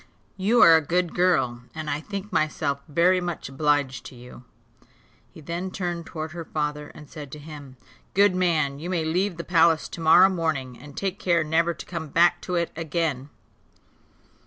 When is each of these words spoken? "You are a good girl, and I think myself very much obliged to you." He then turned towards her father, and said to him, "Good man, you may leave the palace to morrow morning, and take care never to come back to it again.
"You 0.35 0.63
are 0.63 0.75
a 0.75 0.81
good 0.81 1.13
girl, 1.13 1.61
and 1.75 1.87
I 1.87 2.01
think 2.01 2.33
myself 2.33 2.81
very 2.87 3.21
much 3.21 3.49
obliged 3.49 4.03
to 4.07 4.15
you." 4.15 4.43
He 5.29 5.41
then 5.41 5.69
turned 5.69 6.07
towards 6.07 6.33
her 6.33 6.43
father, 6.43 6.87
and 6.95 7.07
said 7.07 7.31
to 7.33 7.37
him, 7.37 7.77
"Good 8.15 8.33
man, 8.33 8.79
you 8.79 8.89
may 8.89 9.05
leave 9.05 9.37
the 9.37 9.43
palace 9.43 9.87
to 9.89 10.01
morrow 10.01 10.29
morning, 10.29 10.75
and 10.75 10.97
take 10.97 11.19
care 11.19 11.43
never 11.43 11.75
to 11.75 11.85
come 11.85 12.07
back 12.07 12.41
to 12.41 12.55
it 12.55 12.71
again. 12.75 13.29